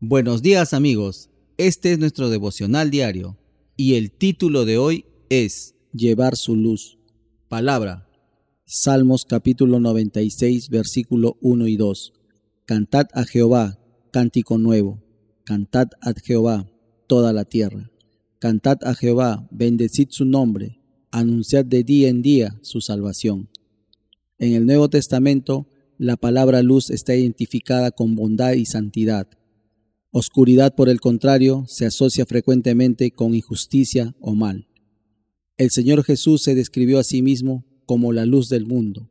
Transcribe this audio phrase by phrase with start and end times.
[0.00, 3.38] Buenos días amigos, este es nuestro devocional diario
[3.78, 6.98] y el título de hoy es Llevar su luz.
[7.48, 8.06] Palabra.
[8.66, 12.12] Salmos capítulo 96 versículo 1 y 2.
[12.66, 13.78] Cantad a Jehová,
[14.12, 15.02] cántico nuevo.
[15.44, 16.70] Cantad a Jehová,
[17.06, 17.90] toda la tierra.
[18.38, 20.78] Cantad a Jehová, bendecid su nombre.
[21.10, 23.48] Anunciad de día en día su salvación.
[24.38, 25.66] En el Nuevo Testamento,
[25.96, 29.26] la palabra luz está identificada con bondad y santidad.
[30.18, 34.66] Oscuridad, por el contrario, se asocia frecuentemente con injusticia o mal.
[35.58, 39.10] El Señor Jesús se describió a sí mismo como la luz del mundo.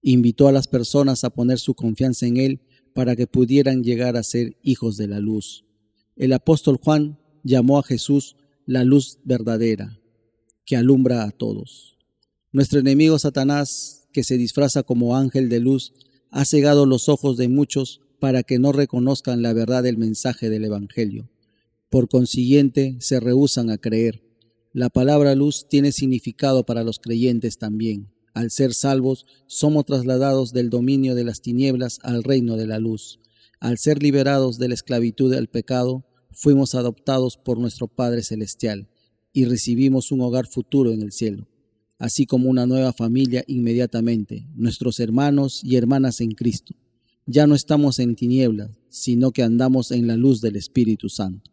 [0.00, 2.60] Invitó a las personas a poner su confianza en Él
[2.94, 5.64] para que pudieran llegar a ser hijos de la luz.
[6.14, 9.98] El apóstol Juan llamó a Jesús la luz verdadera,
[10.64, 11.98] que alumbra a todos.
[12.52, 15.94] Nuestro enemigo Satanás, que se disfraza como ángel de luz,
[16.30, 20.64] ha cegado los ojos de muchos para que no reconozcan la verdad del mensaje del
[20.64, 21.28] Evangelio.
[21.90, 24.22] Por consiguiente, se rehúsan a creer.
[24.72, 28.10] La palabra luz tiene significado para los creyentes también.
[28.34, 33.20] Al ser salvos, somos trasladados del dominio de las tinieblas al reino de la luz.
[33.60, 38.88] Al ser liberados de la esclavitud al pecado, fuimos adoptados por nuestro Padre Celestial
[39.32, 41.48] y recibimos un hogar futuro en el cielo,
[41.98, 46.74] así como una nueva familia inmediatamente, nuestros hermanos y hermanas en Cristo.
[47.30, 51.50] Ya no estamos en tinieblas, sino que andamos en la luz del Espíritu Santo.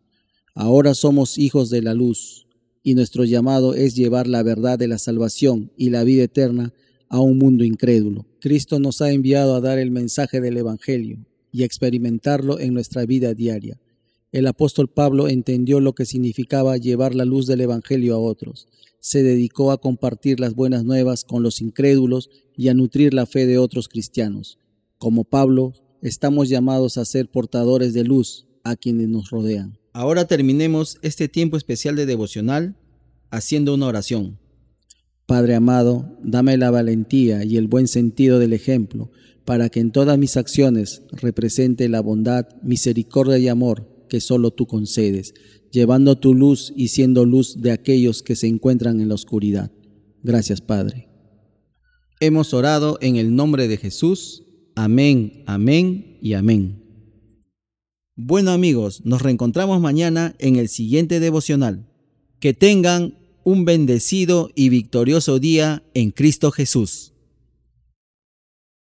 [0.53, 2.47] Ahora somos hijos de la luz,
[2.81, 6.73] y nuestro llamado es llevar la verdad de la salvación y la vida eterna
[7.09, 8.25] a un mundo incrédulo.
[8.39, 13.05] Cristo nos ha enviado a dar el mensaje del Evangelio y a experimentarlo en nuestra
[13.05, 13.77] vida diaria.
[14.31, 18.69] El apóstol Pablo entendió lo que significaba llevar la luz del Evangelio a otros.
[19.01, 23.45] Se dedicó a compartir las buenas nuevas con los incrédulos y a nutrir la fe
[23.45, 24.57] de otros cristianos.
[24.97, 29.77] Como Pablo, estamos llamados a ser portadores de luz a quienes nos rodean.
[29.93, 32.75] Ahora terminemos este tiempo especial de devocional
[33.29, 34.39] haciendo una oración.
[35.25, 39.11] Padre amado, dame la valentía y el buen sentido del ejemplo,
[39.43, 44.67] para que en todas mis acciones represente la bondad, misericordia y amor que solo tú
[44.67, 45.33] concedes,
[45.71, 49.71] llevando tu luz y siendo luz de aquellos que se encuentran en la oscuridad.
[50.23, 51.09] Gracias, Padre.
[52.19, 54.44] Hemos orado en el nombre de Jesús.
[54.75, 56.83] Amén, amén y amén.
[58.17, 61.87] Bueno amigos, nos reencontramos mañana en el siguiente devocional.
[62.39, 67.14] Que tengan un bendecido y victorioso día en Cristo Jesús.